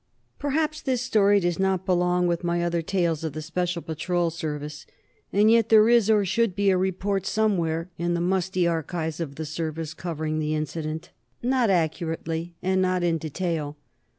[0.39, 4.87] ]Perhaps this story does not belong with my other tales of the Special Patrol Service.
[5.31, 9.35] And yet, there is, or should be, a report somewhere in the musty archives of
[9.35, 11.11] the Service, covering the incident.
[11.43, 13.77] Not accurately, and not in detail.